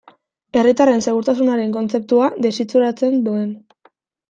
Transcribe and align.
Herritarren 0.61 1.03
segurtasunaren 1.07 1.77
kontzeptua 1.77 2.31
desitxuratzen 2.47 3.23
duen. 3.31 3.55